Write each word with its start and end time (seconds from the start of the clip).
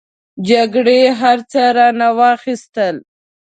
جګړې 0.49 1.01
هر 1.19 1.37
څه 1.51 1.61
رانه 1.77 2.09
واخستل. 2.19 2.95